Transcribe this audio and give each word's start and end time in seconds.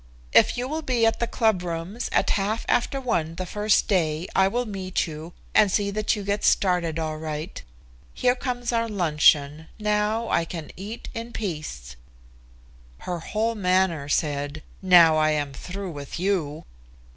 If 0.33 0.57
you 0.57 0.67
will 0.67 0.81
be 0.81 1.05
at 1.05 1.19
the 1.19 1.27
clubrooms 1.27 2.09
at 2.11 2.31
half 2.31 2.65
after 2.67 2.99
one 2.99 3.35
the 3.35 3.45
first 3.45 3.87
day, 3.87 4.25
I 4.35 4.47
will 4.47 4.65
meet 4.65 5.05
you, 5.05 5.33
and 5.53 5.71
see 5.71 5.91
that 5.91 6.15
you 6.15 6.23
get 6.23 6.43
started 6.43 6.97
all 6.97 7.17
right. 7.19 7.61
Here 8.11 8.33
comes 8.33 8.71
our 8.73 8.89
luncheon. 8.89 9.67
Now 9.77 10.27
I 10.29 10.43
can 10.43 10.71
eat 10.75 11.09
in 11.13 11.33
peace." 11.33 11.95
Her 13.01 13.19
whole 13.19 13.53
manner 13.53 14.09
said: 14.09 14.63
"Now 14.81 15.17
I 15.17 15.33
am 15.37 15.53
through 15.53 15.91
with 15.91 16.19
you." 16.19 16.65